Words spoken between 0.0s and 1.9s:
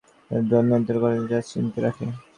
সেখানেই তারা ড্রোন নিয়ন্ত্রণ করার জয়স্টিকটা